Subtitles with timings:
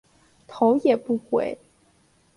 [0.47, 1.59] 头也不回